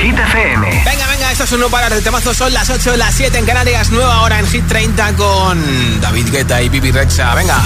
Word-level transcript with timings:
Hit 0.00 0.16
FM. 0.16 0.84
Venga, 0.84 1.06
venga, 1.08 1.32
esto 1.32 1.42
es 1.42 1.52
un 1.52 1.60
no 1.60 1.68
parar 1.68 1.92
de 1.92 2.00
temazo. 2.00 2.32
Son 2.32 2.52
las 2.52 2.70
8, 2.70 2.96
las 2.96 3.16
7 3.16 3.36
en 3.36 3.44
Canarias. 3.44 3.90
Nueva 3.90 4.22
hora 4.22 4.38
en 4.38 4.46
Hit 4.46 4.64
30 4.68 5.16
con 5.16 6.00
David 6.00 6.28
Guetta 6.30 6.62
y 6.62 6.68
Bibi 6.68 6.92
Rexa. 6.92 7.34
Venga. 7.34 7.60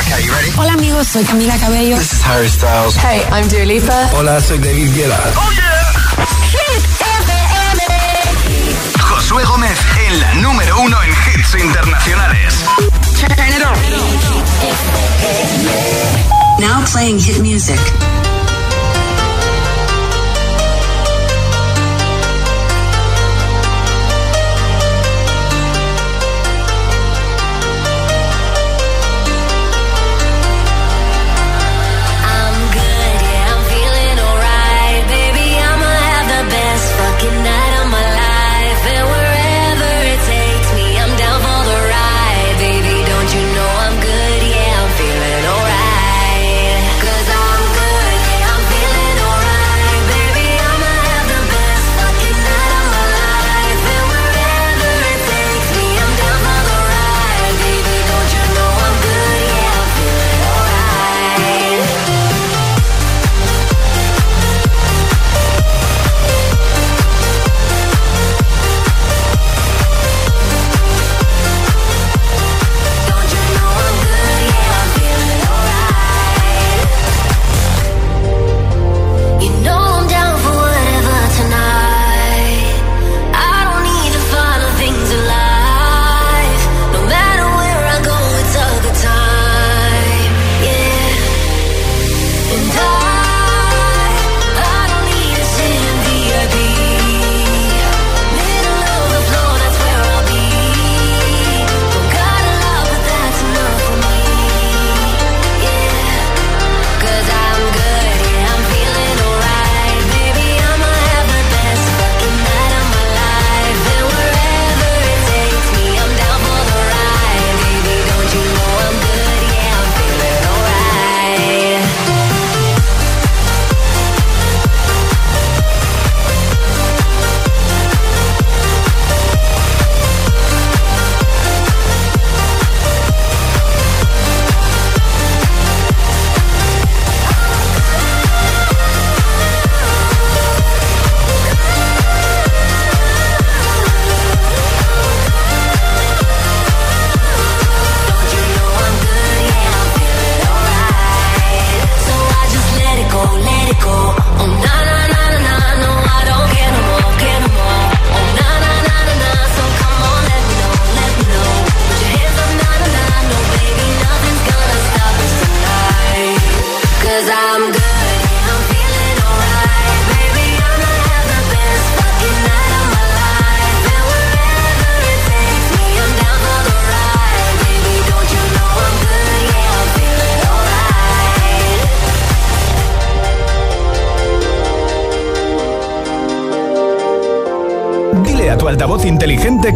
Okay, 0.00 0.24
you 0.24 0.32
ready? 0.32 0.50
Hola 0.56 0.72
amigos, 0.72 1.06
soy 1.06 1.24
Camila 1.24 1.54
Cabello. 1.58 1.98
This 1.98 2.14
is 2.14 2.22
Harry 2.24 2.48
Styles. 2.48 2.96
Hey, 2.96 3.22
I'm 3.30 3.46
Dua 3.48 3.66
Lipa. 3.66 4.08
Hola, 4.14 4.40
soy 4.40 4.56
David 4.58 4.94
Guetta. 4.94 5.20
Oh 5.36 5.52
yeah. 5.52 5.92
Hit 6.50 6.82
FM. 6.98 7.82
Josué 9.00 9.44
Gómez 9.44 9.78
en 10.06 10.20
la 10.20 10.34
número 10.36 10.80
uno 10.80 10.96
en 11.02 11.10
hits 11.10 11.54
internacionales. 11.62 12.54
Turn 13.20 13.52
it 13.52 13.62
on. 13.66 13.76
Now 16.58 16.82
playing 16.86 17.18
hit 17.18 17.40
music. 17.40 17.78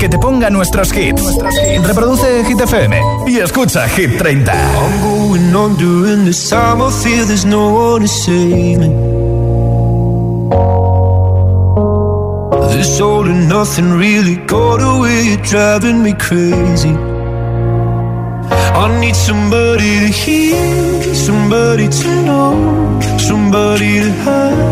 Que 0.03 0.09
te 0.09 0.19
ponga 0.19 0.51
nuestros 0.51 0.93
hits. 0.93 1.23
Reproduce 1.87 2.45
Hit 2.45 2.61
FM 2.61 3.01
y 3.25 3.39
escucha 3.39 3.89
Hit 3.89 4.19
30. 4.19 4.53
I'm 4.53 5.01
going 5.01 5.55
on 5.55 5.77
during 5.77 6.25
this 6.25 6.49
time. 6.51 6.83
I 6.83 6.91
feel 6.91 7.25
there's 7.25 7.45
no 7.45 7.71
one 7.73 8.03
to 8.03 8.09
save 8.09 8.79
me. 8.81 8.89
This 12.75 13.01
all 13.01 13.29
and 13.29 13.49
nothing 13.49 13.97
really 13.97 14.39
got 14.49 14.83
away. 14.83 15.37
Driving 15.37 16.03
me 16.03 16.15
crazy. 16.15 16.97
I 18.75 18.99
need 19.01 19.15
somebody 19.15 20.01
to 20.01 20.09
hear, 20.09 21.15
somebody 21.15 21.89
to 21.89 22.23
know, 22.25 23.01
somebody 23.19 24.01
to 24.01 24.11
have, 24.25 24.72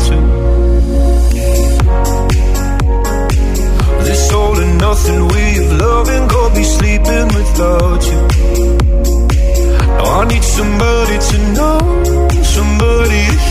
without 7.51 8.03
you. 8.09 8.21
I 10.03 10.25
need 10.25 10.43
somebody 10.43 11.17
to 11.29 11.37
know, 11.55 11.77
somebody 12.43 13.23
to 13.49 13.50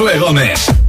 Josué 0.00 0.18
Gómez. 0.18 0.79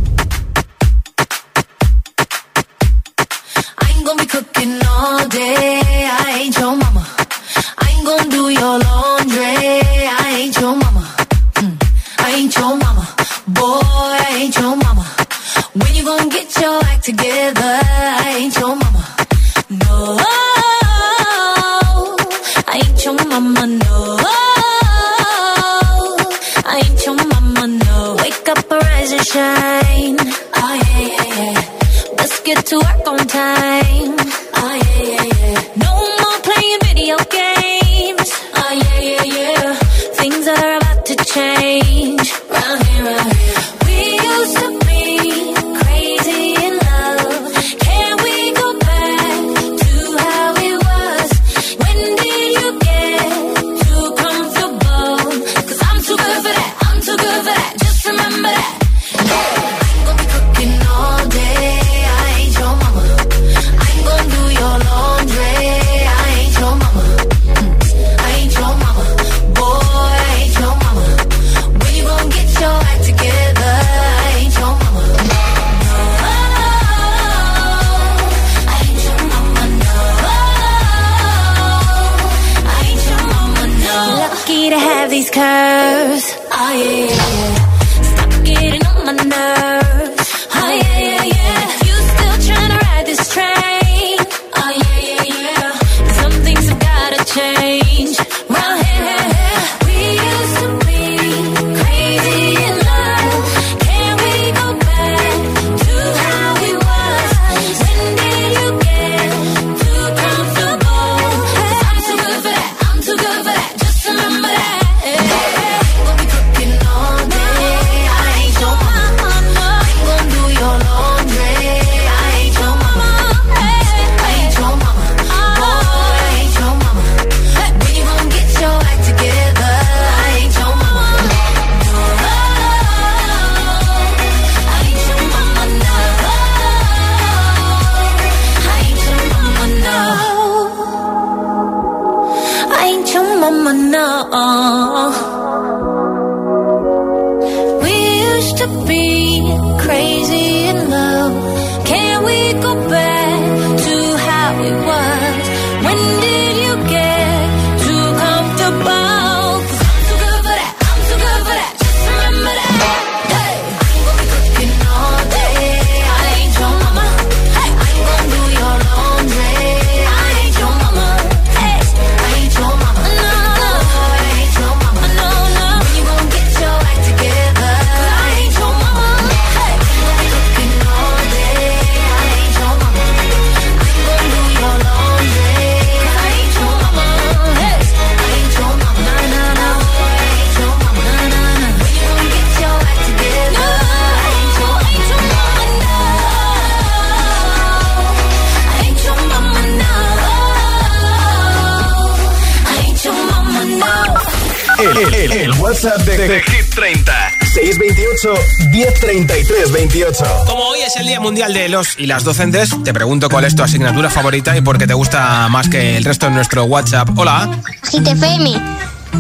WhatsApp 205.72 206.02
de, 206.02 206.18
de, 206.18 206.28
de 206.28 206.42
Hit 206.42 206.76
30. 206.76 207.14
628 207.54 208.34
1033 208.72 209.72
28. 209.72 210.24
Como 210.46 210.64
hoy 210.64 210.80
es 210.82 210.98
el 210.98 211.08
Día 211.08 211.22
Mundial 211.22 211.54
de 211.54 211.70
los 211.70 211.98
y 211.98 212.08
las 212.08 212.26
Docentes, 212.26 212.72
te 212.84 212.94
pregunto 212.94 213.30
cuál 213.30 213.46
es 213.46 213.56
tu 213.56 213.64
asignatura 213.64 214.10
favorita 214.10 214.56
y 214.58 214.60
por 214.60 214.78
qué 214.78 214.86
te 214.86 214.94
gusta 214.94 215.48
más 215.48 215.70
que 215.70 215.96
el 215.96 216.04
resto 216.04 216.28
en 216.28 216.34
nuestro 216.34 216.66
WhatsApp. 216.66 217.18
Hola. 217.18 217.62
Hit 217.90 218.06
FM. 218.06 218.62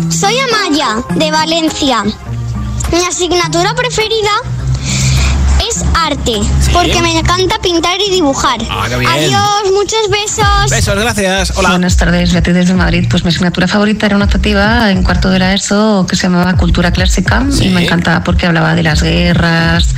Soy 0.09 0.35
Amaya, 0.39 0.97
de 1.15 1.31
Valencia. 1.31 2.03
Mi 2.03 3.05
asignatura 3.05 3.73
preferida 3.73 4.31
es 5.69 5.83
arte, 5.93 6.39
porque 6.73 7.01
me 7.01 7.17
encanta 7.17 7.55
pintar 7.61 7.97
y 7.99 8.11
dibujar. 8.11 8.59
Ah, 8.69 8.85
Adiós, 8.85 9.71
muchos 9.73 10.09
besos. 10.09 10.69
Besos, 10.69 10.95
gracias. 10.95 11.53
Hola. 11.55 11.69
Buenas 11.69 11.97
tardes, 11.97 12.31
Beatriz 12.31 12.55
desde 12.55 12.73
Madrid. 12.73 13.07
Pues 13.09 13.23
mi 13.23 13.29
asignatura 13.29 13.67
favorita 13.67 14.05
era 14.05 14.15
una 14.15 14.25
optativa 14.25 14.91
en 14.91 15.03
cuarto 15.03 15.29
de 15.29 15.39
la 15.39 15.53
ESO 15.53 16.05
que 16.09 16.15
se 16.15 16.23
llamaba 16.23 16.55
Cultura 16.57 16.91
Clásica 16.91 17.45
y 17.59 17.69
me 17.69 17.83
encantaba 17.83 18.23
porque 18.23 18.45
hablaba 18.45 18.75
de 18.75 18.83
las 18.83 19.01
guerras, 19.01 19.95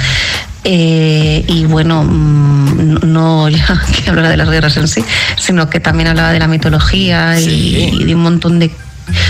eh, 0.65 1.43
y 1.47 1.65
bueno, 1.65 2.03
mm, 2.03 3.11
no 3.11 3.49
ya 3.49 3.81
que 3.91 4.09
hablara 4.09 4.29
de 4.29 4.37
las 4.37 4.49
guerras 4.49 4.77
en 4.77 4.87
sí, 4.87 5.03
sino 5.37 5.69
que 5.69 5.79
también 5.79 6.07
hablaba 6.07 6.31
de 6.31 6.39
la 6.39 6.47
mitología 6.47 7.39
y, 7.39 7.89
y, 7.93 8.03
de 8.03 8.15
un 8.15 8.23
montón 8.23 8.59
de 8.59 8.71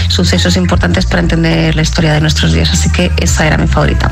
sucesos 0.07 0.55
importantes 0.57 1.05
para 1.05 1.21
entender 1.21 1.75
la 1.75 1.81
historia 1.81 2.13
de 2.13 2.21
nuestros 2.21 2.53
días. 2.53 2.69
Así 2.71 2.89
que 2.89 3.11
esa 3.17 3.45
era 3.45 3.57
mi 3.57 3.67
favorita. 3.67 4.09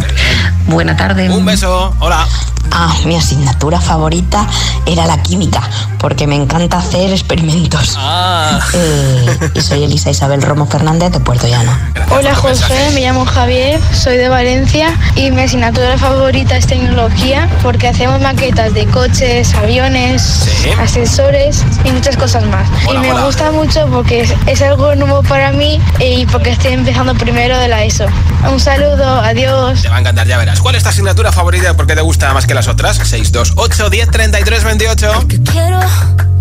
Buena 0.68 0.96
tarde. 0.96 1.30
Un 1.30 1.46
beso. 1.46 1.96
Hola. 2.00 2.28
Ah, 2.72 2.94
mi 3.06 3.16
asignatura 3.16 3.80
favorita 3.82 4.48
era 4.86 5.06
la 5.06 5.22
química, 5.22 5.62
porque 6.00 6.28
me 6.28 6.36
encanta 6.36 6.78
hacer 6.78 7.12
experimentos. 7.12 7.96
Ah. 7.98 8.60
Eh, 8.74 9.52
y 9.56 9.62
soy 9.62 9.84
Elisa 9.84 10.10
Isabel 10.10 10.42
Romo 10.42 10.66
Fernández 10.66 11.12
de 11.12 11.20
Puerto 11.20 11.48
Llano. 11.48 11.72
Hola 12.10 12.36
José, 12.36 12.92
me 12.94 13.02
llamo 13.02 13.26
Javier, 13.26 13.80
soy 13.94 14.18
de 14.18 14.30
Valencia 14.30 14.94
y 15.16 15.32
mi 15.32 15.42
asignatura 15.42 15.98
favorita 15.98 16.58
es 16.58 16.68
tecnología, 16.68 17.50
porque 17.64 17.88
hacemos 17.88 18.22
maquetas 18.22 18.74
de 18.74 18.86
coches, 18.88 19.54
aviones, 19.56 20.22
¿Sí? 20.22 20.70
ascensores 20.80 21.64
y 21.84 21.92
muchas 21.92 22.18
cosas 22.18 22.46
más. 22.46 22.68
Y 22.94 22.98
me 22.98 23.14
gusta 23.24 23.52
mucho 23.52 23.88
porque 23.88 24.22
es, 24.22 24.34
es 24.48 24.62
algo 24.62 24.96
nuevo 24.96 25.24
para 25.24 25.52
mí 25.52 25.80
eh, 26.00 26.20
y 26.20 26.26
porque 26.26 26.52
estoy 26.52 26.74
empezando 26.74 27.14
primero 27.16 27.58
de 27.58 27.68
la 27.68 27.84
ESO. 27.84 28.06
Un 28.52 28.60
saludo, 28.60 29.06
adiós. 29.22 29.82
Te 29.82 29.90
va 29.90 29.98
a 29.98 30.00
encantar, 30.00 30.28
ya 30.28 30.38
verás. 30.38 30.60
¿Cuál 30.60 30.76
es 30.76 30.84
tu 30.84 30.90
asignatura 30.90 31.32
favorita? 31.32 31.76
¿Por 31.76 31.88
qué 31.88 31.96
te 31.96 32.02
gusta 32.02 32.34
más? 32.34 32.46
que? 32.48 32.51
que 32.52 32.56
las 32.56 32.68
otras. 32.68 32.98
628 32.98 33.90
10 33.90 34.12
33 34.12 34.64
28. 34.66 35.14
Al 35.14 35.28
que 35.28 35.42
quiero, 35.42 35.80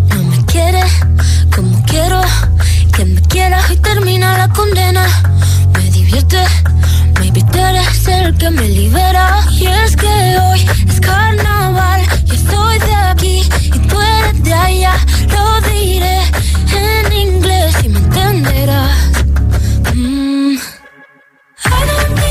no 0.08 0.22
me 0.24 0.44
quiere 0.44 0.82
como 1.54 1.84
quiero. 1.84 2.20
Que 2.96 3.04
me 3.04 3.22
quieras 3.22 3.70
y 3.70 3.76
termina 3.76 4.36
la 4.36 4.48
condena. 4.48 5.06
Me 5.74 5.88
divierte, 5.92 6.44
maybe 7.20 7.44
tú 7.52 7.58
eres 7.58 8.08
el 8.08 8.36
que 8.36 8.50
me 8.50 8.68
libera. 8.68 9.40
Y 9.52 9.66
es 9.68 9.96
que 9.96 10.08
hoy 10.38 10.68
es 10.88 11.00
carnaval. 11.00 12.02
Yo 12.24 12.34
estoy 12.34 12.78
de 12.80 12.94
aquí 12.94 13.48
y 13.62 13.78
tú 13.88 13.96
eres 14.00 14.42
de 14.42 14.52
allá. 14.52 14.94
Lo 15.28 15.60
diré 15.70 16.18
en 16.74 17.12
inglés 17.12 17.76
y 17.84 17.88
me 17.88 18.00
entenderás. 18.00 18.98
Mm. 19.94 20.56
I 21.66 21.86
don't 21.86 22.29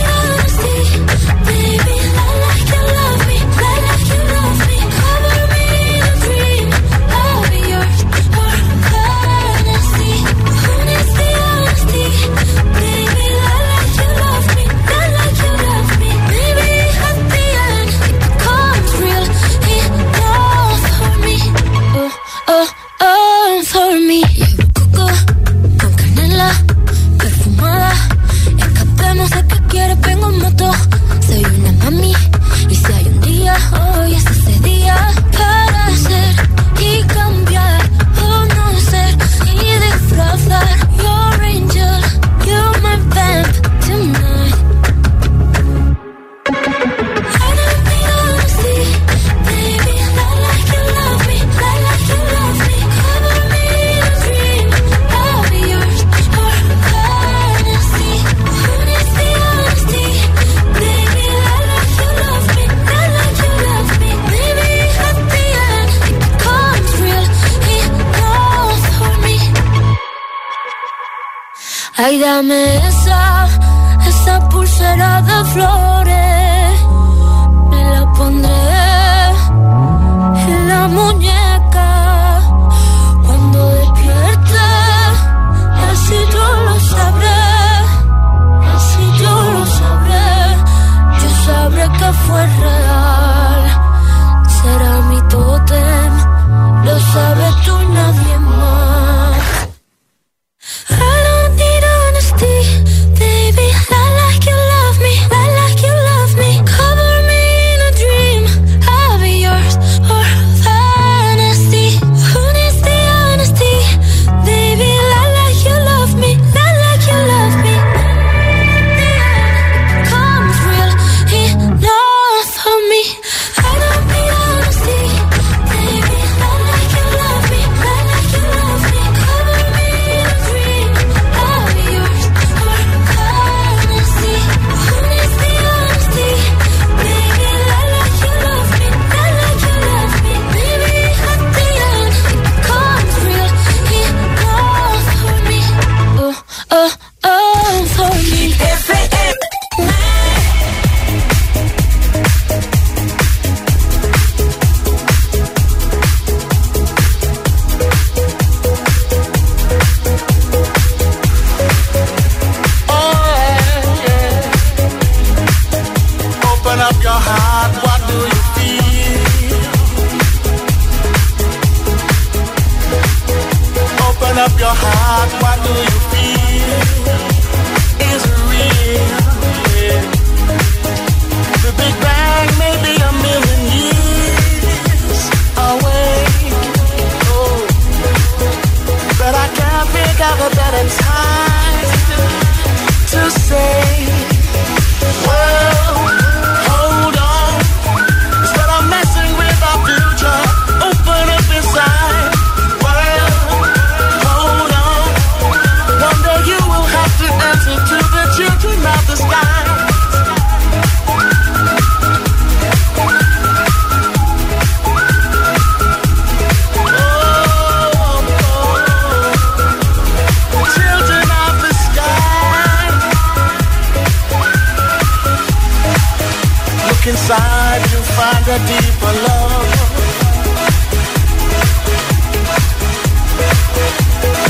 inside 227.09 227.81
you 227.91 227.99
find 228.17 228.45
a 228.47 228.59
deeper 228.69 229.13
love. 229.25 229.69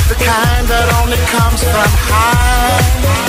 The 0.10 0.16
kind 0.16 0.68
that 0.68 0.88
only 1.02 1.18
comes 1.32 1.64
from 1.64 1.92
high. 2.10 3.29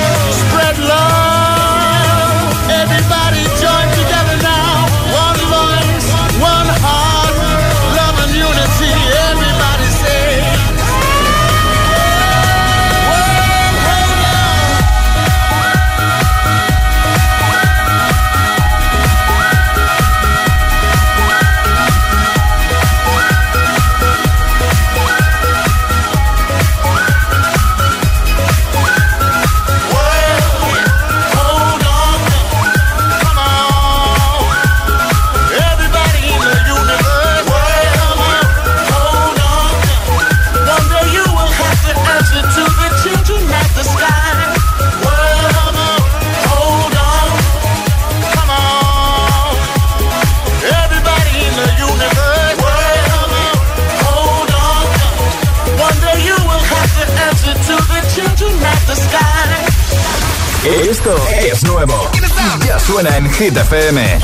suena 62.85 63.17
en 63.17 63.29
Hit 63.33 63.55
FM. 63.55 64.19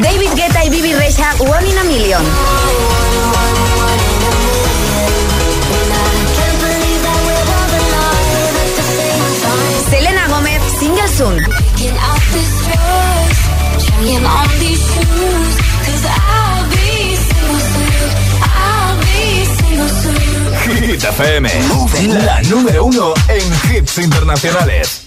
David 0.00 0.30
Guetta 0.34 0.64
y 0.64 0.70
Bibi 0.70 0.94
Rexha, 0.94 1.34
One 1.40 1.68
in 1.68 1.78
a 1.78 1.84
Million. 1.84 2.22
Selena 9.90 10.28
Gómez, 10.28 10.62
Single 10.78 11.08
Soon. 11.08 11.38
Hit 20.64 21.04
FM. 21.04 21.48
La 22.24 22.42
número 22.42 22.84
uno 22.84 23.14
en 23.28 23.76
hits 23.76 23.98
internacionales. 23.98 25.01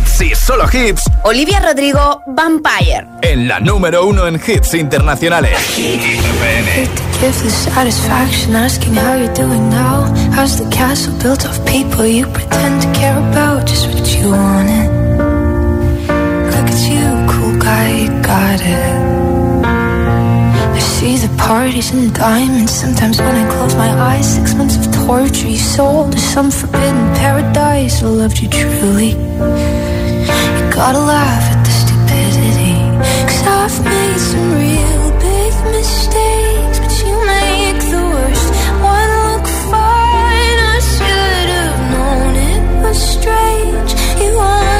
Hits 0.00 0.20
y 0.22 0.34
solo 0.34 0.64
hits. 0.72 1.02
Olivia 1.24 1.60
Rodrigo, 1.60 2.22
Vampire. 2.26 3.06
En 3.20 3.46
la 3.46 3.60
número 3.60 4.06
uno 4.06 4.26
en 4.26 4.36
hits 4.36 4.72
internacionales. 4.72 5.58
Hit 5.76 6.00
FM. 6.00 6.88
Give 7.20 7.42
the 7.42 7.50
satisfaction 7.50 8.56
asking 8.56 8.94
how 8.94 9.14
you're 9.14 9.34
doing 9.34 9.68
now. 9.68 10.06
How's 10.34 10.56
the 10.56 10.68
castle 10.74 11.12
built 11.22 11.44
of 11.44 11.62
people 11.66 12.06
you 12.06 12.26
pretend 12.28 12.80
to 12.80 12.88
care 12.98 13.18
about? 13.30 13.66
Just 13.66 13.88
what 13.88 14.08
you 14.08 14.30
wanted. 14.30 14.88
Look 16.46 16.70
at 16.70 16.80
you, 16.88 17.26
cool 17.28 17.58
guy, 17.58 18.04
you 18.04 18.22
got 18.22 18.60
it. 18.62 19.66
I 19.66 20.78
see 20.78 21.16
the 21.18 21.28
parties 21.36 21.92
and 21.92 22.14
diamonds. 22.14 22.72
Sometimes 22.72 23.18
when 23.18 23.34
I 23.34 23.46
close 23.52 23.74
my 23.74 23.90
eyes, 23.90 24.36
six 24.36 24.54
months 24.54 24.76
of 24.78 24.90
torture 25.06 25.46
you 25.46 25.58
sold 25.58 26.12
to 26.12 26.18
some 26.18 26.50
forbidden 26.50 26.99
paradise. 27.20 28.02
I 28.02 28.06
loved 28.06 28.38
you 28.42 28.48
truly. 28.48 29.10
You 30.56 30.64
gotta 30.80 31.02
laugh 31.14 31.44
at 31.52 31.60
the 31.66 31.74
stupidity. 31.82 32.74
Cause 33.28 33.42
I've 33.60 33.76
made 33.94 34.20
some 34.30 34.48
real 34.62 35.04
big 35.28 35.52
mistakes, 35.76 36.76
but 36.82 36.94
you 37.04 37.14
make 37.36 37.80
the 37.94 38.02
worst 38.12 38.48
one 38.96 39.10
look 39.26 39.46
fine. 39.72 40.58
I 40.74 40.78
should 40.92 41.48
have 41.58 41.80
known 41.92 42.32
it 42.52 42.62
was 42.82 42.98
strange. 43.16 43.90
You 44.22 44.30
only 44.48 44.79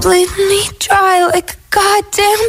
bleeding 0.00 0.48
me 0.48 0.62
dry 0.78 1.26
like 1.26 1.50
a 1.52 1.56
goddamn 1.70 2.48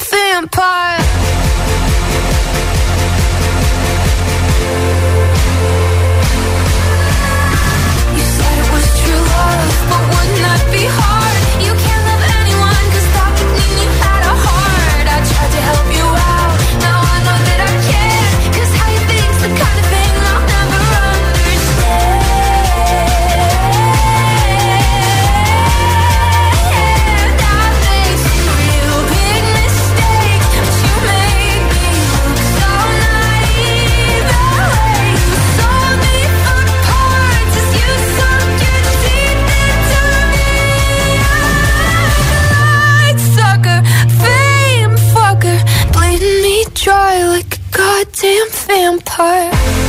dry 46.81 47.23
like 47.27 47.59
a 47.59 47.77
goddamn 47.77 48.49
vampire. 48.49 49.80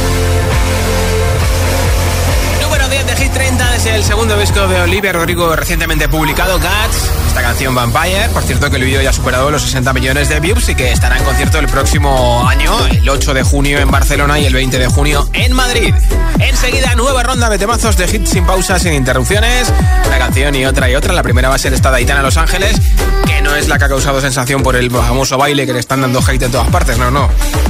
10 3.05 3.07
de 3.07 3.25
Hit 3.25 3.33
30 3.33 3.71
desde 3.73 3.95
el 3.97 4.05
segundo 4.05 4.39
disco 4.39 4.67
de 4.69 4.81
Olivia 4.81 5.13
Rodrigo 5.13 5.57
recientemente 5.57 6.09
publicado, 6.09 6.59
Guts. 6.59 7.11
Esta 7.29 7.43
canción 7.43 7.75
Vampire, 7.75 8.29
por 8.33 8.43
cierto 8.43 8.71
que 8.71 8.77
el 8.77 8.85
vídeo 8.85 9.03
ya 9.03 9.11
ha 9.11 9.13
superado 9.13 9.51
los 9.51 9.63
60 9.63 9.93
millones 9.93 10.29
de 10.29 10.39
views 10.39 10.69
y 10.69 10.75
que 10.75 10.93
estará 10.93 11.17
en 11.17 11.25
concierto 11.25 11.59
el 11.59 11.67
próximo 11.67 12.47
año, 12.49 12.87
el 12.87 13.09
8 13.09 13.35
de 13.35 13.43
junio 13.43 13.79
en 13.79 13.91
Barcelona 13.91 14.39
y 14.39 14.47
el 14.47 14.55
20 14.55 14.79
de 14.79 14.87
junio 14.87 15.29
en 15.33 15.53
Madrid. 15.53 15.95
Enseguida, 16.39 16.95
nueva 16.95 17.23
ronda 17.23 17.49
de 17.49 17.59
temazos 17.59 17.97
de 17.97 18.05
hits 18.05 18.31
sin 18.31 18.45
pausas, 18.45 18.83
sin 18.83 18.93
interrupciones. 18.93 19.73
Una 20.07 20.19
canción 20.19 20.55
y 20.55 20.65
otra 20.67 20.89
y 20.89 20.95
otra. 20.95 21.13
La 21.13 21.23
primera 21.23 21.49
va 21.49 21.57
a 21.57 21.59
ser 21.59 21.73
esta 21.73 21.91
de 21.91 21.97
Aitana 21.97 22.23
Los 22.23 22.37
Ángeles, 22.37 22.81
que 23.27 23.43
no 23.43 23.57
es 23.57 23.69
la 23.69 23.79
que 23.79 23.85
ha 23.87 23.89
causado 23.89 24.21
sensación 24.21 24.63
por 24.63 24.77
el 24.77 24.91
famoso 24.91 25.37
baile 25.39 25.67
que 25.67 25.73
le 25.73 25.81
están 25.81 26.03
dando 26.03 26.21
hate 26.21 26.43
en 26.43 26.53
todas 26.53 26.69
partes. 26.69 26.99
No, 26.99 27.11
no. 27.11 27.29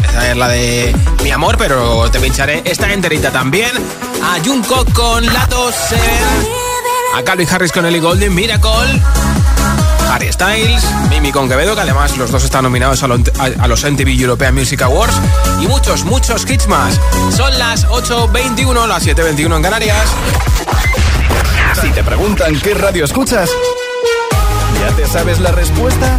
Esa 0.08 0.30
es 0.30 0.36
la 0.36 0.48
de 0.48 0.94
Mi 1.22 1.30
Amor, 1.30 1.56
pero 1.56 2.10
te 2.10 2.20
pincharé 2.20 2.62
esta 2.66 2.92
enterita 2.92 3.30
también. 3.30 3.70
A 4.24 4.38
Jungkook 4.44 4.92
con 4.92 5.24
Lato 5.26 5.70
A 7.14 7.22
Calvin 7.22 7.48
Harris 7.50 7.72
con 7.72 7.84
Ellie 7.86 8.00
Golden, 8.00 8.34
Miracle. 8.34 9.02
Harry 10.10 10.32
Styles, 10.32 10.82
Mimi 11.08 11.32
con 11.32 11.48
Quevedo, 11.48 11.74
que 11.74 11.80
además 11.80 12.16
los 12.18 12.30
dos 12.30 12.44
están 12.44 12.64
nominados 12.64 13.02
a- 13.02 13.06
a 13.06 13.68
los 13.68 13.84
MTV 13.84 14.08
European 14.20 14.54
Music 14.54 14.82
Awards 14.82 15.14
y 15.60 15.66
muchos, 15.66 16.04
muchos 16.04 16.48
hits 16.50 16.66
más. 16.66 16.98
Son 17.34 17.56
las 17.58 17.86
8.21, 17.86 18.86
las 18.86 19.04
7.21 19.04 19.56
en 19.56 19.62
Canarias. 19.62 20.06
Si 21.80 21.88
te 21.90 22.04
preguntan 22.04 22.58
qué 22.60 22.74
radio 22.74 23.04
escuchas, 23.04 23.48
¿ya 24.80 24.94
te 24.94 25.06
sabes 25.06 25.40
la 25.40 25.52
respuesta? 25.52 26.18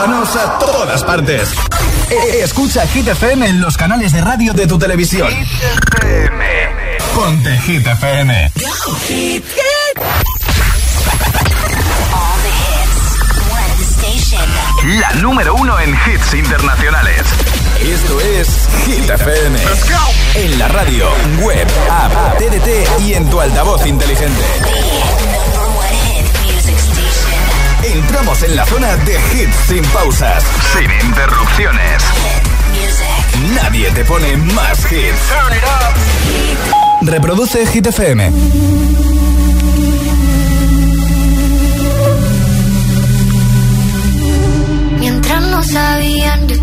Llévanos 0.00 0.34
a 0.34 0.58
todas 0.58 1.04
partes. 1.04 1.50
Escucha 2.32 2.86
Hit 2.86 3.06
FM 3.08 3.46
en 3.46 3.60
los 3.60 3.76
canales 3.76 4.12
de 4.12 4.22
radio 4.22 4.54
de 4.54 4.66
tu 4.66 4.78
televisión. 4.78 5.28
Ponte 7.14 7.58
Hit 7.58 7.86
FM. 7.86 8.52
La 15.00 15.12
número 15.20 15.54
uno 15.54 15.78
en 15.78 15.90
hits 15.90 16.32
internacionales. 16.32 17.20
Esto 17.82 18.20
es 18.20 18.48
Hit 18.86 19.10
FM. 19.10 19.58
En 20.36 20.58
la 20.58 20.68
radio, 20.68 21.10
web, 21.42 21.68
app, 21.90 22.38
TDT 22.38 23.02
y 23.02 23.12
en 23.12 23.28
tu 23.28 23.38
altavoz 23.38 23.84
inteligente. 23.84 24.44
Entramos 27.92 28.42
en 28.44 28.54
la 28.54 28.64
zona 28.66 28.96
de 28.98 29.14
hits 29.14 29.56
sin 29.66 29.84
pausas, 29.86 30.44
sin 30.72 31.08
interrupciones. 31.08 32.02
Nadie 33.54 33.90
te 33.90 34.04
pone 34.04 34.36
más 34.36 34.78
hits. 34.92 35.32
Reproduce 37.02 37.66
Hit 37.66 37.86
FM. 37.86 38.30
Mientras 45.00 45.42
no 45.42 45.62
sabían, 45.64 46.46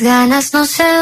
ganas 0.00 0.52
no 0.52 0.64
se 0.64 0.97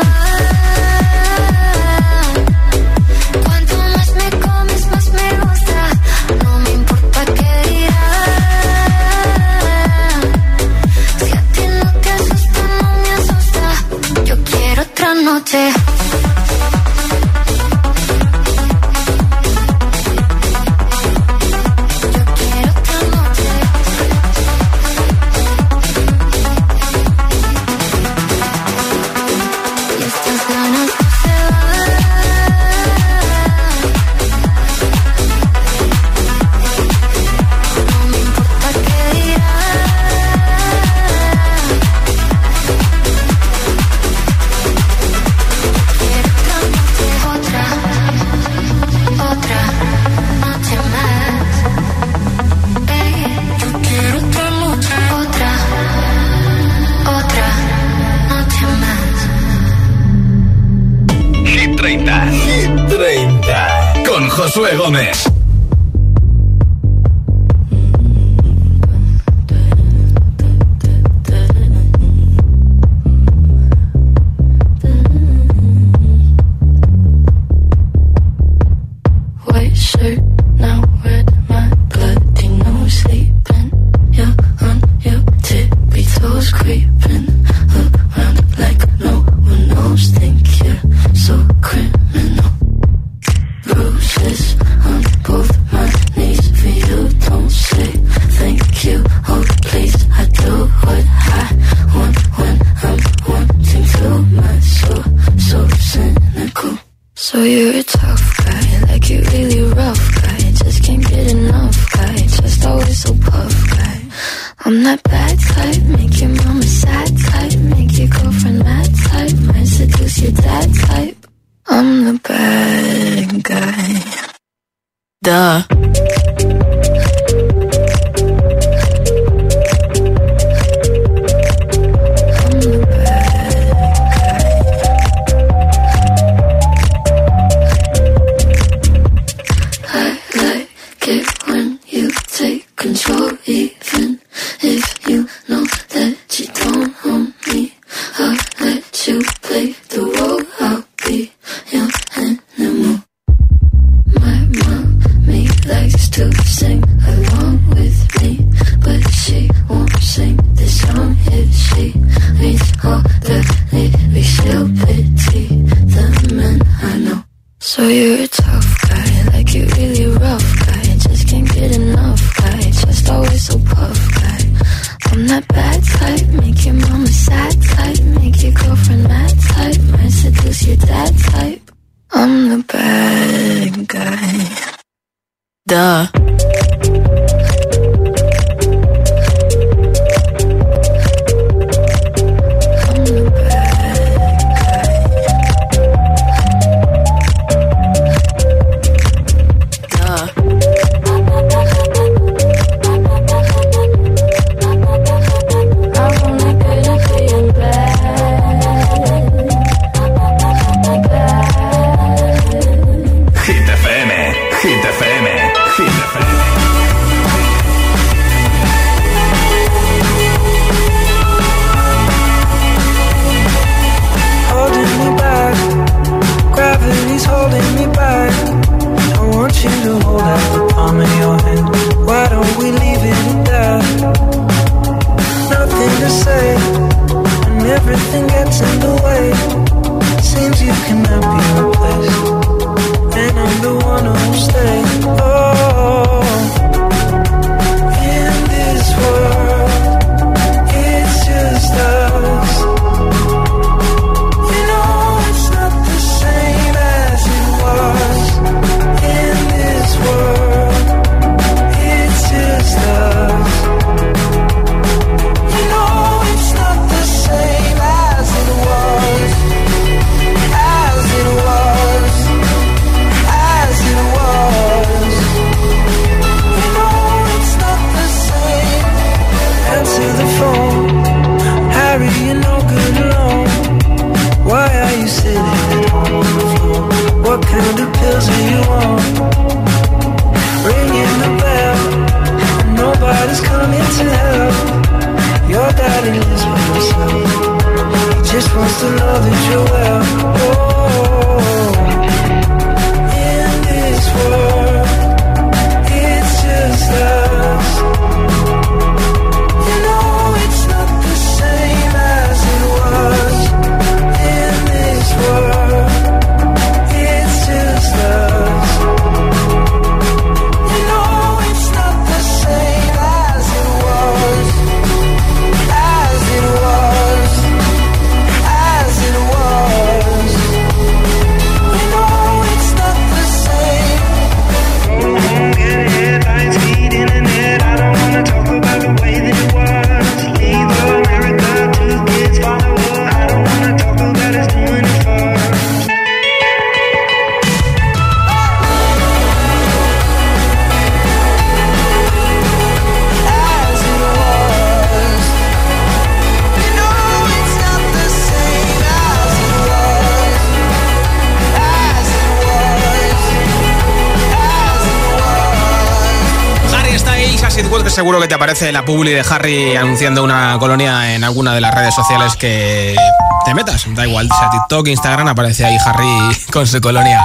aparece 368.56 368.72
la 368.72 368.86
publi 368.86 369.12
de 369.12 369.20
Harry 369.20 369.76
anunciando 369.76 370.24
una 370.24 370.56
colonia 370.58 371.14
en 371.14 371.24
alguna 371.24 371.54
de 371.54 371.60
las 371.60 371.74
redes 371.74 371.94
sociales 371.94 372.36
que 372.36 372.96
te 373.44 373.52
metas. 373.52 373.84
Da 373.94 374.06
igual, 374.06 374.28
sea 374.28 374.48
TikTok, 374.48 374.88
Instagram, 374.88 375.28
aparece 375.28 375.66
ahí 375.66 375.76
Harry 375.84 376.34
con 376.52 376.66
su 376.66 376.80
colonia. 376.80 377.22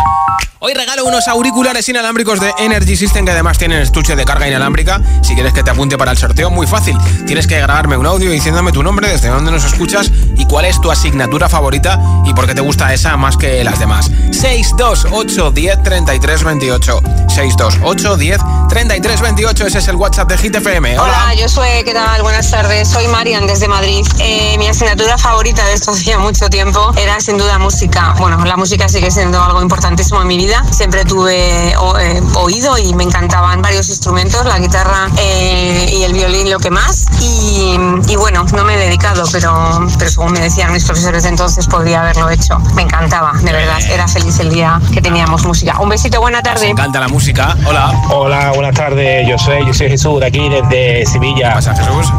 Hoy 0.63 0.73
regalo 0.73 1.05
unos 1.05 1.27
auriculares 1.27 1.89
inalámbricos 1.89 2.39
de 2.39 2.53
Energy 2.59 2.95
System 2.95 3.25
que 3.25 3.31
además 3.31 3.57
tienen 3.57 3.81
estuche 3.81 4.15
de 4.15 4.25
carga 4.25 4.47
inalámbrica. 4.47 5.01
Si 5.23 5.33
quieres 5.33 5.53
que 5.53 5.63
te 5.63 5.71
apunte 5.71 5.97
para 5.97 6.11
el 6.11 6.17
sorteo, 6.17 6.51
muy 6.51 6.67
fácil. 6.67 6.97
Tienes 7.25 7.47
que 7.47 7.57
grabarme 7.57 7.97
un 7.97 8.05
audio 8.05 8.29
diciéndome 8.29 8.71
tu 8.71 8.83
nombre, 8.83 9.07
desde 9.07 9.29
dónde 9.29 9.51
nos 9.51 9.63
escuchas 9.63 10.11
y 10.37 10.45
cuál 10.45 10.65
es 10.65 10.79
tu 10.81 10.91
asignatura 10.91 11.49
favorita 11.49 11.99
y 12.25 12.33
por 12.33 12.45
qué 12.45 12.53
te 12.53 12.61
gusta 12.61 12.93
esa 12.93 13.15
más 13.17 13.37
que 13.37 13.63
las 13.63 13.79
demás. 13.79 14.11
628 14.31 15.51
10 15.51 15.81
33 15.81 16.43
28. 16.43 17.01
628 17.29 18.17
10 18.17 18.41
33 18.75 19.19
28. 19.19 19.67
Ese 19.67 19.79
es 19.79 19.87
el 19.89 19.97
WhatsApp 19.97 20.29
de 20.29 20.37
Hit 20.37 20.55
FM. 20.55 20.97
Hola. 20.97 21.03
Hola, 21.25 21.33
yo 21.35 21.49
soy, 21.49 21.67
¿qué 21.83 21.93
tal? 21.93 22.21
Buenas 22.21 22.49
tardes. 22.49 22.87
Soy 22.87 23.05
Marian 23.09 23.45
desde 23.45 23.67
Madrid. 23.67 24.07
Eh, 24.19 24.55
mi 24.57 24.65
asignatura 24.69 25.17
favorita 25.17 25.65
de 25.65 25.73
esto 25.73 25.91
hacía 25.91 26.17
mucho 26.19 26.49
tiempo 26.49 26.93
era 26.97 27.19
sin 27.19 27.37
duda 27.37 27.57
música. 27.59 28.15
Bueno, 28.17 28.45
la 28.45 28.55
música 28.55 28.87
sigue 28.87 29.11
siendo 29.11 29.43
algo 29.43 29.61
importantísimo 29.61 30.21
en 30.21 30.27
mi 30.29 30.37
vida. 30.37 30.63
Siempre 30.71 31.03
tuve 31.03 31.75
o- 31.79 31.99
eh, 31.99 32.23
oído 32.35 32.77
y 32.77 32.93
me 32.93 33.03
encantaban 33.03 33.61
varios 33.61 33.89
instrumentos, 33.89 34.45
la 34.45 34.57
guitarra 34.57 35.09
eh, 35.17 35.91
y 35.93 36.03
el 36.03 36.13
violín 36.13 36.49
lo 36.49 36.57
que 36.59 36.71
más. 36.71 37.07
Y, 37.19 37.75
y 38.07 38.15
bueno, 38.15 38.45
no 38.53 38.63
me 38.63 38.75
he 38.75 38.77
dedicado, 38.77 39.25
pero, 39.33 39.85
pero 39.99 40.09
según 40.09 40.31
me 40.31 40.39
decían 40.39 40.71
mis 40.71 40.85
profesores 40.85 41.23
de 41.23 41.29
entonces 41.29 41.67
podría 41.67 41.99
haberlo 42.03 42.29
hecho. 42.29 42.57
Me 42.73 42.83
encantaba, 42.83 43.33
de 43.33 43.51
verdad. 43.51 43.81
Era 43.89 44.07
feliz 44.07 44.39
el 44.39 44.49
día 44.49 44.79
que 44.93 45.01
teníamos 45.01 45.43
música. 45.45 45.77
Un 45.81 45.89
besito, 45.89 46.21
buena 46.21 46.41
tarde. 46.41 46.63
Me 46.63 46.71
encanta 46.71 47.01
la 47.01 47.09
música. 47.09 47.57
Hola. 47.67 48.01
Hola, 48.09 48.53
buenas 48.61 48.77
tardes. 48.77 49.27
Yo 49.27 49.39
soy, 49.39 49.65
yo 49.65 49.73
soy 49.73 49.89
Jesús 49.89 50.19
de 50.19 50.27
aquí 50.27 50.47
desde 50.47 51.03
Sevilla. 51.07 51.57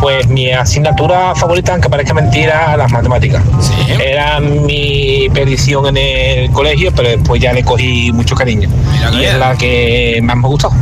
Pues 0.01 0.27
mi 0.27 0.51
asignatura 0.51 1.37
favorita, 1.37 1.73
aunque 1.73 1.89
parezca 1.89 2.15
mentira, 2.15 2.77
las 2.77 2.91
matemáticas. 2.91 3.45
Era 4.05 4.41
mi 4.41 5.29
perdición 5.33 5.87
en 5.87 5.97
el 5.99 6.51
colegio, 6.51 6.91
pero 6.97 7.11
después 7.11 7.41
ya 7.41 7.53
le 7.53 7.63
cogí 7.63 8.11
mucho 8.13 8.35
cariño. 8.35 8.69
Y 9.13 9.23
es 9.23 9.39
la 9.39 9.57
que 9.57 10.19
más 10.21 10.37
me 10.37 10.49
gustó. 10.49 10.73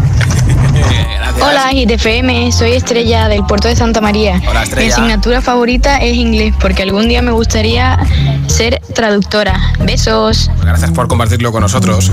Hola, 1.42 1.72
ITFM, 1.72 2.52
soy 2.52 2.72
Estrella 2.72 3.28
del 3.28 3.44
puerto 3.44 3.68
de 3.68 3.76
Santa 3.76 4.00
María. 4.00 4.40
Hola, 4.48 4.62
Estrella. 4.62 4.86
Mi 4.86 4.92
asignatura 4.92 5.40
favorita 5.40 5.98
es 5.98 6.14
inglés 6.14 6.54
porque 6.60 6.82
algún 6.82 7.08
día 7.08 7.22
me 7.22 7.30
gustaría 7.30 7.98
ser 8.46 8.80
traductora. 8.94 9.58
Besos. 9.80 10.50
Gracias 10.62 10.90
por 10.90 11.08
compartirlo 11.08 11.52
con 11.52 11.62
nosotros. 11.62 12.12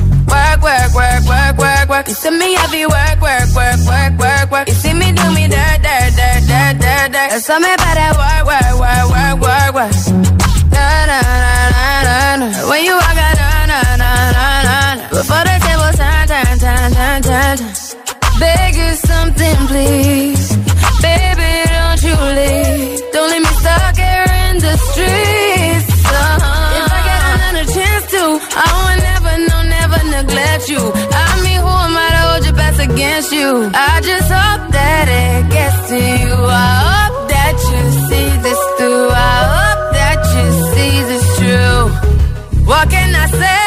Beg 18.39 18.75
you 18.75 18.91
something, 19.09 19.57
please. 19.71 20.43
Baby, 21.01 21.51
don't 21.73 22.01
you 22.07 22.15
leave. 22.39 23.01
Don't 23.13 23.29
leave 23.31 23.41
me 23.47 23.53
stuck 23.61 23.95
here 23.97 24.27
in 24.45 24.53
the 24.65 24.75
streets. 24.87 25.89
Uh-huh. 26.05 26.77
If 26.79 26.87
I 26.97 26.99
get 27.09 27.21
another 27.35 27.65
chance 27.75 28.05
to, 28.13 28.23
I 28.65 28.67
will 28.77 28.97
never, 29.09 29.33
no, 29.49 29.57
never 29.77 29.99
neglect 30.15 30.69
you. 30.69 30.81
I 31.25 31.41
mean, 31.43 31.59
who 31.65 31.73
am 31.85 31.95
I 32.05 32.07
to 32.15 32.21
hold 32.27 32.43
your 32.45 32.53
best 32.61 32.79
against 32.79 33.31
you? 33.31 33.49
I 33.73 34.01
just 34.09 34.29
hope 34.39 34.63
that 34.77 35.05
it 35.23 35.51
gets 35.51 35.77
to 35.89 35.97
you. 35.97 36.35
I 36.69 36.73
hope 36.89 37.29
that 37.33 37.55
you 37.69 37.81
see 38.09 38.29
this 38.45 38.61
through. 38.77 39.09
I 39.09 39.37
hope 39.55 39.83
that 39.99 40.19
you 40.35 40.45
see 40.73 40.95
this 41.11 41.25
true. 41.39 42.65
What 42.69 42.89
can 42.89 43.15
I 43.15 43.27
say? 43.41 43.66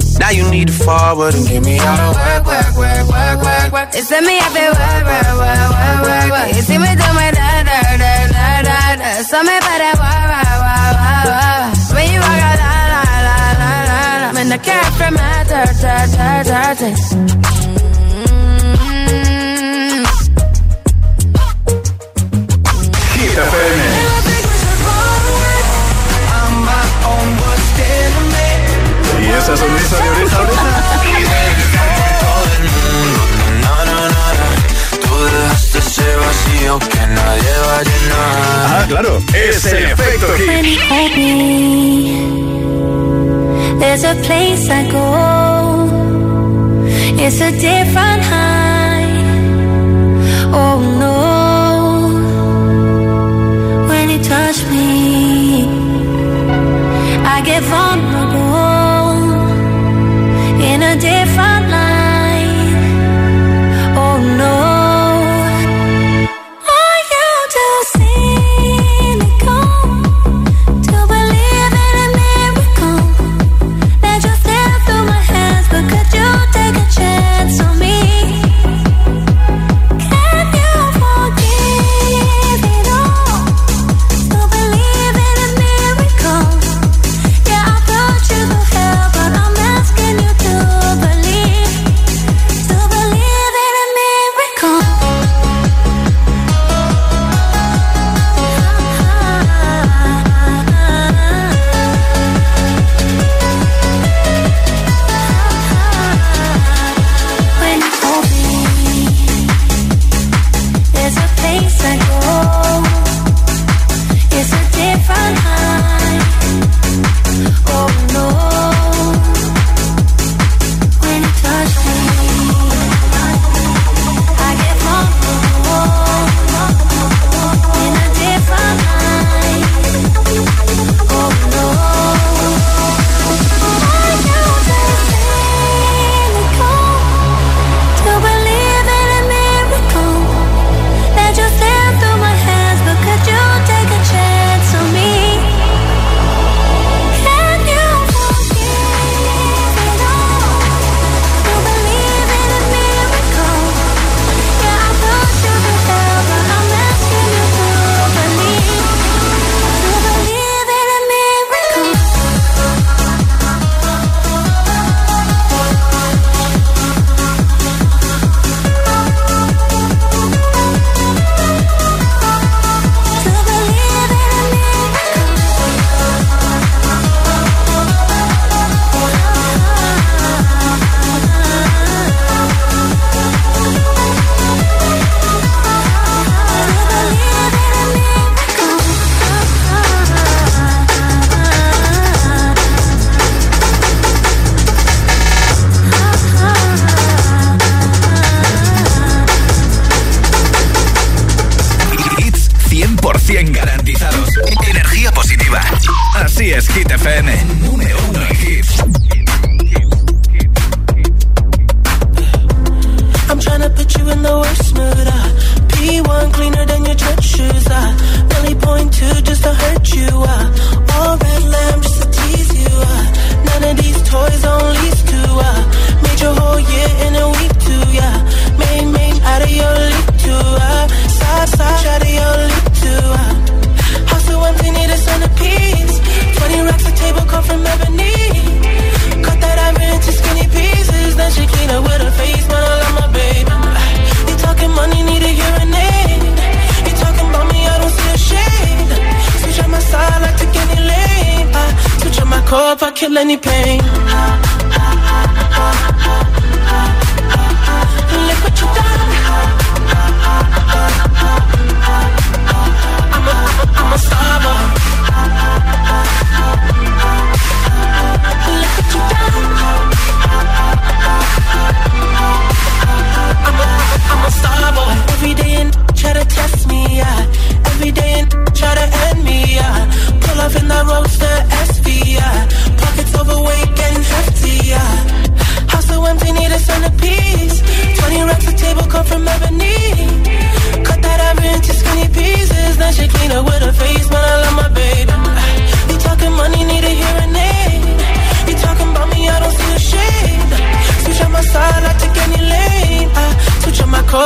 Now 0.21 0.29
you 0.29 0.45
need 0.51 0.67
to 0.67 0.73
forward 0.73 1.33
and 1.33 1.47
give 1.47 1.65
me 1.65 1.79
all 1.79 1.97
the 1.97 2.13
work, 2.13 2.45
work, 2.45 2.77
work, 2.77 3.09
work, 3.09 3.41
work, 3.41 3.73
work. 3.73 3.89
It's 3.97 4.11
me, 4.11 4.37
I 4.37 4.47
feel 4.53 4.69
work, 4.69 5.01
work, 5.09 5.33
work, 5.41 5.73
work, 5.81 6.05
work, 6.05 6.29
work. 6.29 6.53
You 6.53 6.61
see 6.61 6.77
me 6.77 6.93
do 6.93 7.09
my 7.17 7.33
da, 7.33 7.65
da, 7.65 7.81
da, 7.97 8.29
da, 8.29 8.61
da, 8.61 9.01
da. 9.01 9.25
Something 9.25 9.57
about 9.57 9.81
that 9.81 9.97
work, 9.97 10.29
work, 10.29 10.61
work, 10.61 10.93
work, 11.01 11.25
work. 11.25 11.73
When 11.97 12.05
you 12.13 12.21
walk 12.21 12.37
out, 12.37 12.53
la, 12.61 12.69
la, 12.93 13.01
la, 13.25 13.33
la, 13.57 13.73
la, 13.89 14.13
la. 14.21 14.29
When 14.37 14.45
the 14.53 14.61
cat 14.61 14.93
from 14.93 15.17
my 15.17 15.41
ta, 15.49 15.65
ta. 15.81 16.05
Mm. 19.09 20.05
Hit 23.17 23.41
FM. 23.41 23.90
Que 36.71 37.05
nadie 37.05 37.53
va 37.65 37.77
a 37.79 37.83
llenar. 37.83 38.81
Ah, 38.81 38.85
claro, 38.87 39.21
es 39.33 39.65
el 39.65 39.83
efecto 39.87 40.27
hit. 40.37 40.79
there's 43.77 44.03
a 44.05 44.15
place 44.25 44.69
I 44.69 44.89
go. 44.89 45.89
It's 47.17 47.41
a 47.41 47.51
different 47.51 48.23
high. 48.23 49.11
Oh 50.53 50.79
no, 50.97 51.30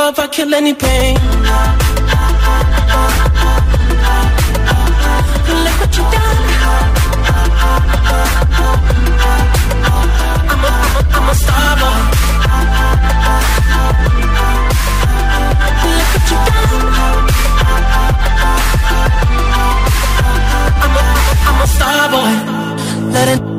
if 0.08 0.18
I 0.18 0.26
kill 0.28 0.54
any 0.54 0.74
pain. 0.74 1.14
Look 5.64 5.76
what 5.80 5.96
you 5.96 6.04
done. 6.14 6.40
I'm 10.50 10.64
a, 10.64 10.64
I'm 10.64 10.64
a, 10.64 10.70
I'm 11.16 11.28
a 11.28 11.34
star 11.34 11.76
boy. 11.80 12.00
Look 15.96 16.10
what 16.14 16.26
you 16.30 16.38
done. 16.46 16.86
I'm 20.84 20.94
a, 20.96 21.04
I'm 21.48 21.58
a 21.62 21.66
star 21.74 22.06
boy. 22.14 22.32
Let 23.12 23.28
it 23.34 23.56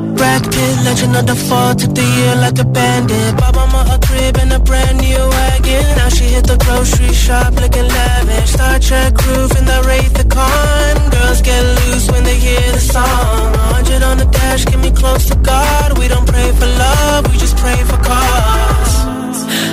Pitt, 0.58 0.84
legend 0.84 1.16
of 1.16 1.26
the 1.26 1.36
fall, 1.36 1.74
took 1.74 1.94
the 1.94 2.02
year 2.02 2.34
like 2.36 2.58
a 2.58 2.64
bandit. 2.64 3.36
Bought 3.36 3.54
mama 3.78 3.94
a 3.94 4.06
crib 4.06 4.36
and 4.42 4.52
a 4.52 4.60
brand 4.68 4.98
new 4.98 5.22
wagon. 5.36 5.84
Now 5.98 6.08
she 6.08 6.24
hit 6.34 6.44
the 6.46 6.58
grocery 6.64 7.12
shop 7.12 7.52
looking 7.62 7.88
lavish. 7.96 8.50
Star 8.56 8.78
Trek 8.78 9.12
roof 9.26 9.50
in 9.58 9.64
the 9.72 9.78
Wraith 9.86 10.14
the 10.20 10.26
Con. 10.36 10.94
Girls 11.14 11.40
get 11.42 11.62
loose 11.78 12.06
when 12.12 12.22
they 12.24 12.38
hear 12.46 12.66
the 12.76 12.84
song. 12.94 13.52
100 13.78 14.02
on 14.02 14.16
the 14.18 14.28
dash, 14.38 14.64
get 14.64 14.80
me 14.86 14.90
close 14.90 15.24
to 15.30 15.36
God. 15.52 15.98
We 15.98 16.08
don't 16.08 16.26
pray 16.26 16.48
for 16.58 16.68
love, 16.86 17.30
we 17.30 17.36
just 17.38 17.56
pray 17.56 17.78
for 17.90 17.98
cause. 18.08 18.94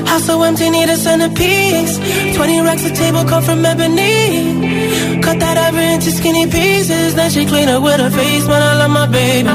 House 0.09 0.25
so 0.25 0.41
empty, 0.43 0.69
need 0.69 0.89
a 0.89 0.97
centerpiece. 0.97 1.93
20 2.35 2.61
racks 2.61 2.85
a 2.85 2.93
table 2.93 3.23
come 3.25 3.43
from 3.43 3.65
ebony. 3.65 5.21
Cut 5.25 5.39
that 5.39 5.57
ivory 5.57 5.93
into 5.95 6.11
skinny 6.11 6.45
pieces. 6.45 7.15
Then 7.15 7.29
she 7.31 7.45
clean 7.45 7.69
up 7.69 7.81
with 7.81 7.99
her 7.99 8.11
face, 8.11 8.45
man. 8.47 8.61
I 8.61 8.73
love 8.81 8.91
my 8.91 9.07
baby. 9.07 9.49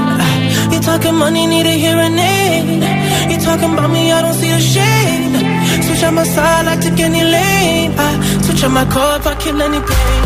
Talking 0.82 1.14
money, 1.14 1.46
need 1.46 1.66
a 1.66 1.76
hearing 1.76 2.18
aid. 2.18 2.82
You 3.30 3.38
talking 3.44 3.72
about 3.74 3.90
me, 3.90 4.10
I 4.10 4.22
don't 4.22 4.34
see 4.34 4.50
a 4.50 4.58
shade. 4.58 5.84
Switch 5.84 6.02
on 6.04 6.14
my 6.14 6.24
side, 6.24 6.66
I 6.66 6.76
take 6.76 6.98
any 7.00 7.22
lane. 7.22 7.92
I 7.98 8.40
switch 8.42 8.64
on 8.64 8.72
my 8.72 8.84
core 8.86 9.16
if 9.16 9.26
I 9.26 9.34
kill 9.34 9.60
any 9.60 9.78
pain. 9.78 10.22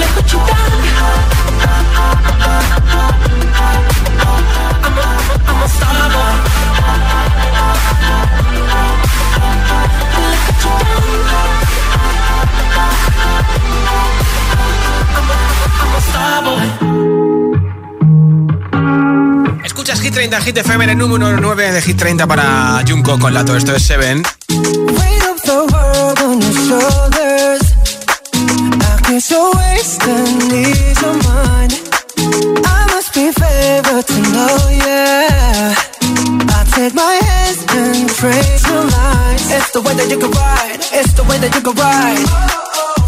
Look 0.00 0.12
what 0.16 0.32
you 0.32 0.38
done. 0.48 0.72
I'm 4.84 4.98
a, 4.98 5.06
I'm 5.50 5.62
a 5.62 5.68
star. 5.68 6.47
Escuchas 19.64 20.00
Hit 20.00 20.14
30 20.14 20.40
Hit 20.40 20.56
FM 20.58 20.84
en 20.84 20.90
el 20.90 20.98
número 20.98 21.36
9 21.36 21.72
de 21.72 21.82
Hit 21.82 21.96
30 21.96 22.26
para 22.26 22.82
Junko 22.86 23.18
con 23.18 23.34
Lato. 23.34 23.56
Esto 23.56 23.74
es 23.74 23.82
Seven. 23.82 24.22
The 36.78 36.84
take 36.88 36.94
my 36.94 37.18
hands 37.28 37.66
and 37.70 38.08
praise 38.10 38.62
your 38.68 38.84
lines. 38.84 39.50
It's 39.50 39.70
the 39.72 39.80
way 39.80 39.94
that 39.94 40.08
you 40.10 40.18
can 40.18 40.30
ride. 40.30 40.78
It's 40.92 41.12
the 41.12 41.24
way 41.24 41.38
that 41.38 41.52
you 41.54 41.60
can 41.60 41.74
ride. 41.74 42.18
Think 42.18 42.87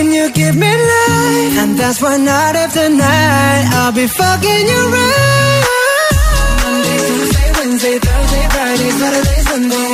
and 0.00 0.12
you 0.14 0.30
give 0.32 0.56
me 0.56 0.72
life. 0.92 1.56
And 1.62 1.72
that's 1.78 2.00
why 2.00 2.16
night 2.16 2.56
after 2.56 2.88
night 2.88 3.64
I'll 3.78 3.92
be 3.92 4.06
fucking 4.06 4.64
you 4.72 4.82
right. 4.96 5.64
Monday, 6.62 6.98
Tuesday, 7.06 7.48
Wednesday, 7.58 7.96
Thursday, 8.06 8.44
Friday, 8.54 8.90
Saturday, 9.00 9.40
Sunday. 9.50 9.90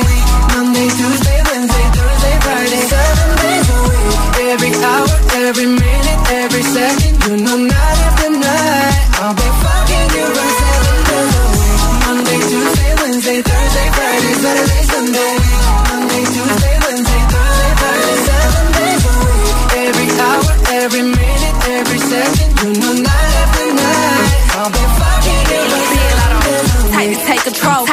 Monday, 0.53 0.87
Tuesday, 0.99 1.39
Wednesday, 1.49 1.87
Thursday, 1.97 2.35
Friday, 2.45 2.81
seven 2.93 3.29
days 3.43 3.67
a 3.75 3.79
week. 3.87 4.17
Every 4.51 4.71
hour, 4.89 5.07
every 5.45 5.67
minute, 5.81 6.19
every 6.43 6.63
second, 6.63 7.15
you 7.27 7.35
know 7.43 7.76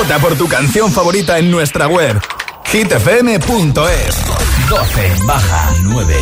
Vota 0.00 0.18
por 0.18 0.34
tu 0.34 0.48
canción 0.48 0.90
favorita 0.90 1.36
en 1.36 1.50
nuestra 1.50 1.86
web 1.86 2.18
hitfm.es 2.64 4.24
12 4.66 5.14
baja 5.26 5.74
9 5.82 6.14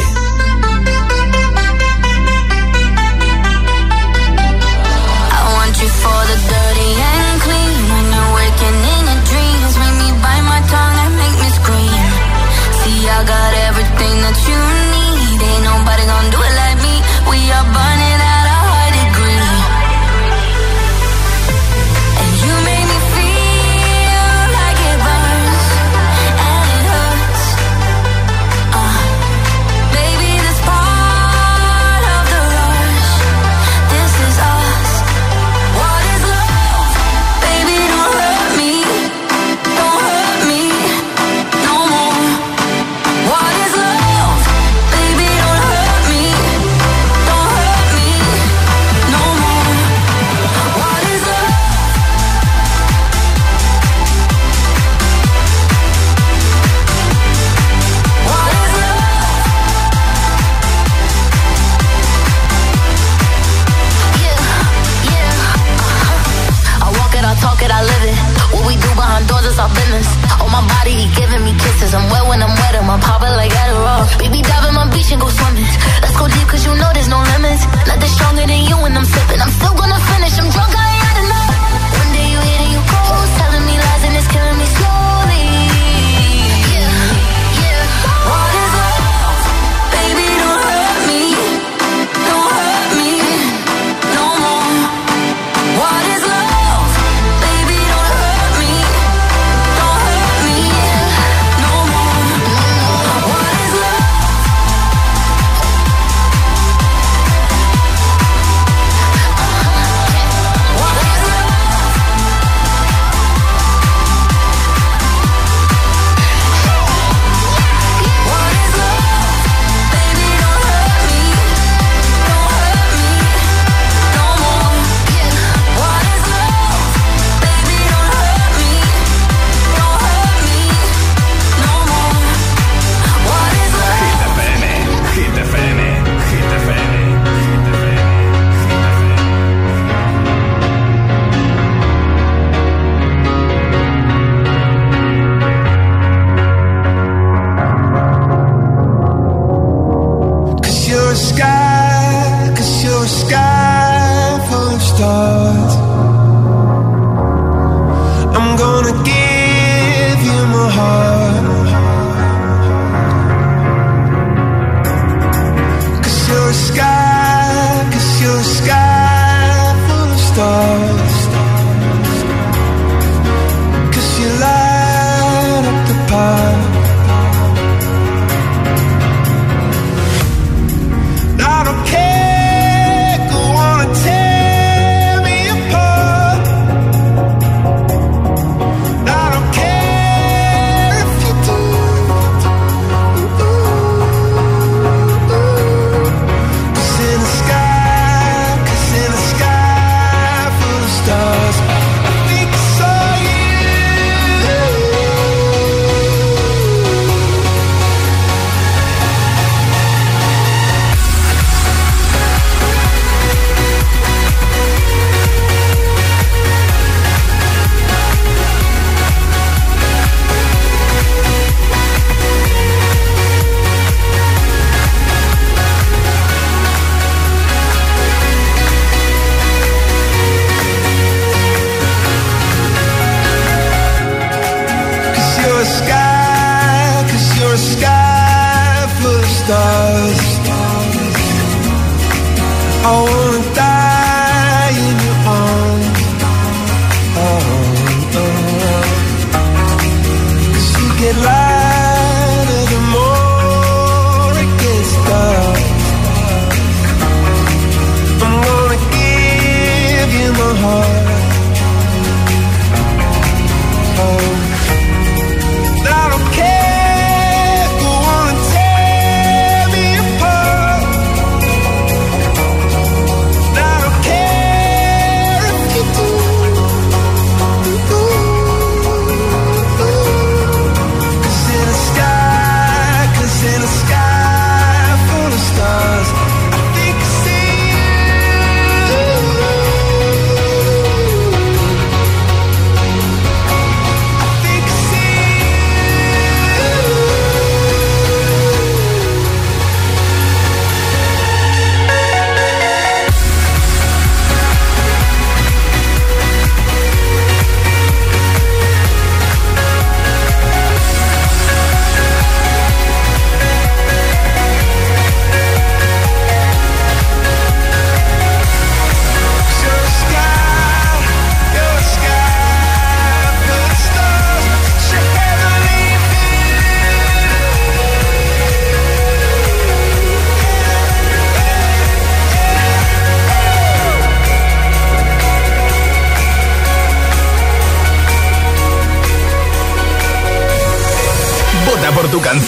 I 5.31 5.55
want 5.55 5.81
you 5.81 5.87
for 5.87 6.27
the 6.27 6.68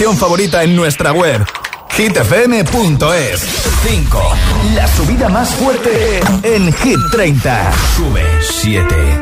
favorita 0.09 0.63
en 0.63 0.75
nuestra 0.75 1.13
web 1.13 1.47
hitfm.es 1.91 3.41
5. 3.87 4.23
La 4.75 4.89
subida 4.89 5.29
más 5.29 5.51
fuerte 5.51 6.21
en 6.43 6.73
Hit 6.73 6.99
30. 7.13 7.73
Sube 7.95 8.25
7. 8.41 9.20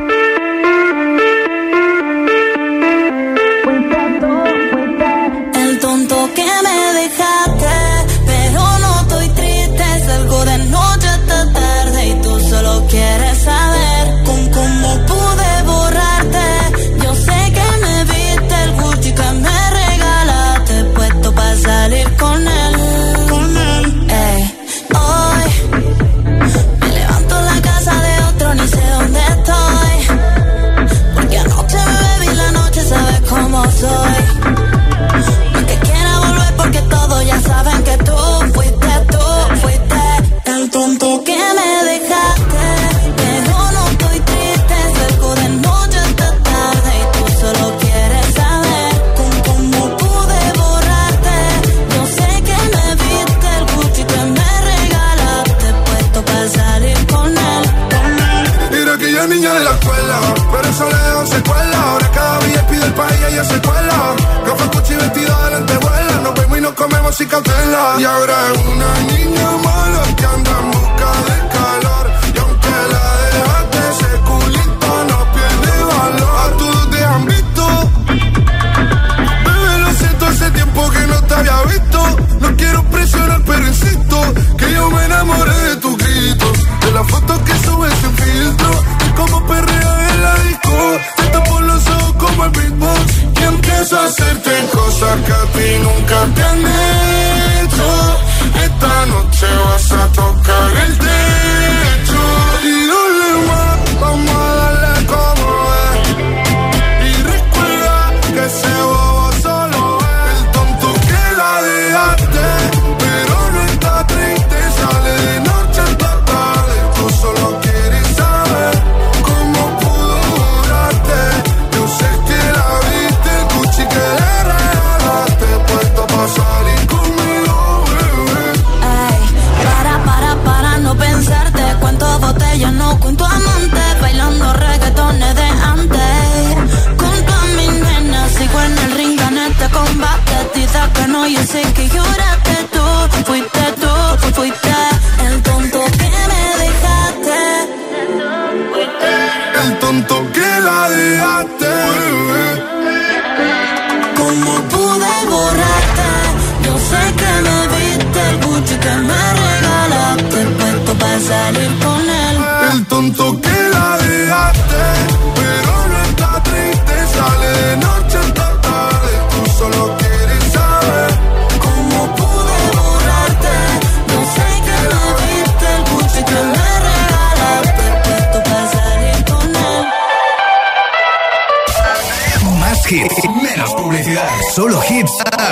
Yavrum 67.98 68.57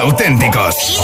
auténticos. 0.07 1.03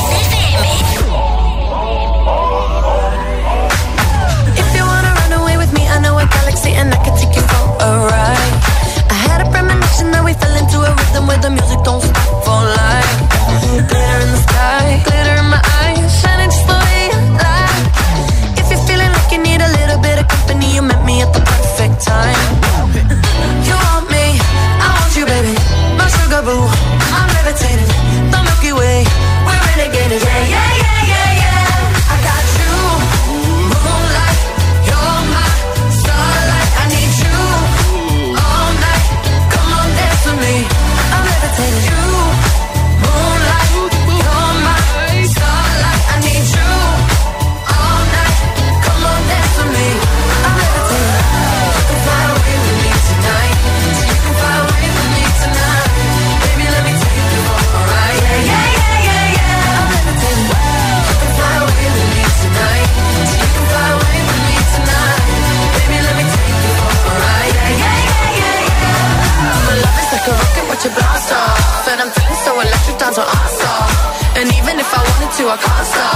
a 75.53 75.59
Costa. 75.59 76.07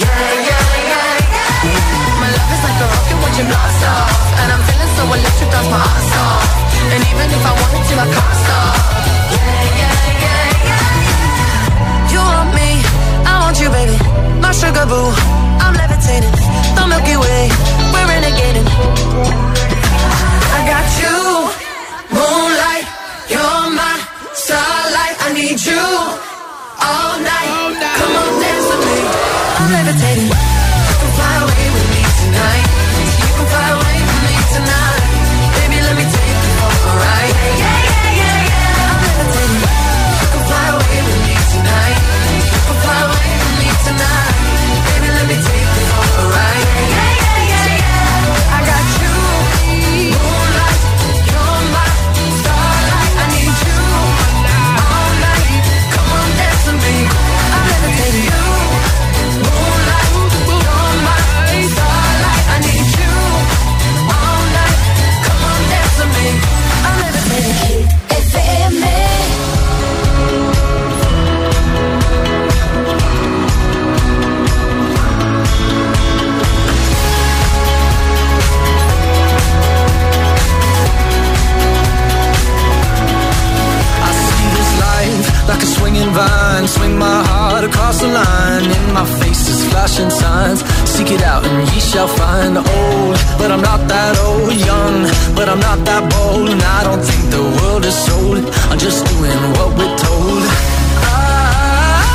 Yeah, 0.00 0.08
yeah, 0.48 0.64
yeah, 0.88 1.18
yeah. 1.68 2.20
My 2.20 2.28
love 2.32 2.52
is 2.56 2.62
like 2.64 2.78
a 2.80 2.86
rocket 2.88 3.18
watching 3.20 3.48
blast 3.50 3.84
off. 3.84 4.08
And 4.40 4.48
I'm 4.48 4.62
feeling 4.64 4.92
so 4.96 5.04
electric, 5.12 5.50
that's 5.52 5.68
my 5.68 5.76
ass 5.76 6.12
off. 6.24 6.48
And 6.94 7.02
even 7.04 7.28
if 7.36 7.42
I 7.44 7.52
wanted 7.52 7.84
to, 7.88 7.94
I 8.00 8.06
can't 8.08 8.41
I'm 95.52 95.60
not 95.60 95.84
that 95.84 96.08
bold 96.08 96.48
And 96.48 96.62
I 96.62 96.82
don't 96.82 97.04
think 97.04 97.28
the 97.28 97.44
world 97.60 97.84
is 97.84 97.92
sold. 97.92 98.40
I'm 98.72 98.78
just 98.78 99.04
doing 99.04 99.36
what 99.52 99.76
we're 99.76 99.96
told. 100.00 100.42
I 101.04 102.08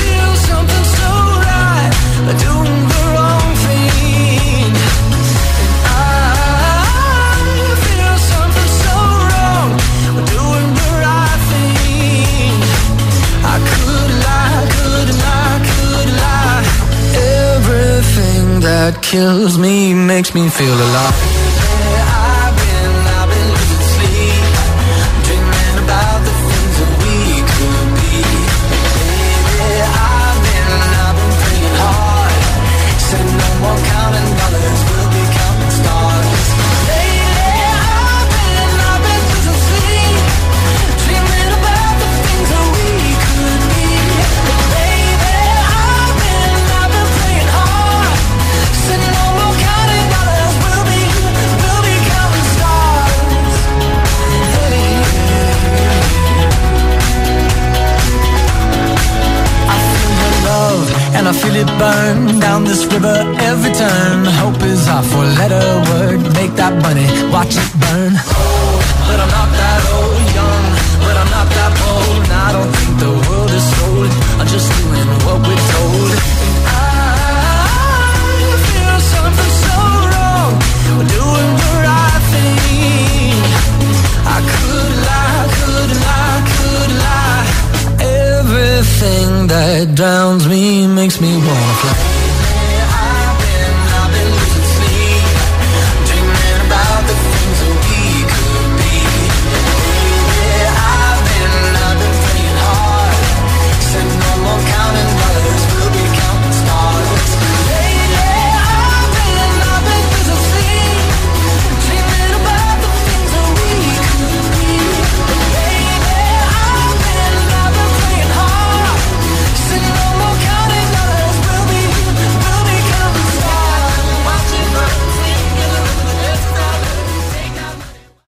feel 0.00 0.32
something 0.48 0.86
so 0.96 1.12
right 1.44 1.92
Doing 2.40 2.80
the 2.88 3.02
wrong 3.12 3.52
thing. 3.68 4.72
And 5.92 5.92
I 5.92 7.76
feel 7.84 8.16
something 8.32 8.70
so 8.80 8.96
wrong 9.28 9.68
Doing 10.32 10.70
the 10.80 10.90
right 11.04 11.40
thing. 11.52 12.56
I 13.44 13.56
could 13.68 14.12
lie, 14.24 14.64
could 14.72 15.10
lie, 15.20 15.60
could 15.68 16.10
lie. 16.24 16.64
Everything 17.52 18.64
that 18.64 19.04
kills 19.04 19.60
me 19.60 19.92
makes 19.92 20.32
me 20.32 20.48
feel 20.48 20.72
alive. 20.88 21.37
this 62.68 62.84
river 62.92 63.16
every 63.48 63.72
turn. 63.72 64.26
Hope 64.44 64.60
is 64.62 64.86
our 64.88 65.02
four-letter 65.02 65.64
word. 65.88 66.20
Make 66.36 66.52
that 66.60 66.74
money, 66.84 67.08
watch 67.32 67.56
it 67.56 67.70
burn. 67.80 68.12
Oh, 68.12 68.76
but 69.08 69.18
I'm 69.24 69.32
not 69.32 69.48
that 69.56 69.82
old. 69.96 70.20
Young, 70.36 70.64
but 71.00 71.16
I'm 71.16 71.30
not 71.32 71.48
that 71.48 71.72
bold. 71.80 72.20
And 72.28 72.34
I 72.46 72.48
don't 72.56 72.72
think 72.76 72.92
the 73.00 73.12
world 73.24 73.52
is 73.58 73.66
sold. 73.72 74.12
I'm 74.36 74.48
just 74.52 74.68
doing 74.76 75.08
what 75.24 75.38
we're 75.48 75.64
told. 75.72 76.12
And 76.44 76.56
I 76.68 76.84
feel 78.68 78.96
something 79.16 79.52
so 79.64 79.78
wrong. 80.12 80.52
We're 80.92 81.08
doing 81.08 81.50
the 81.64 81.72
right 81.88 82.22
thing. 82.32 83.32
I 84.28 84.38
could 84.52 84.94
lie, 85.08 85.44
could 85.56 85.92
lie, 86.04 86.40
could 86.52 86.92
lie. 87.06 87.48
Everything 88.36 89.28
that 89.56 89.96
drowns 89.96 90.44
me 90.46 90.86
makes 90.86 91.16
me 91.18 91.32
wanna 91.32 91.76
fly. 91.80 92.17